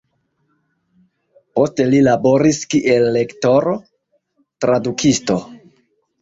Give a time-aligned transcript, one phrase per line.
[1.59, 3.75] Poste li laboris kiel lektoro,
[4.67, 5.39] tradukisto.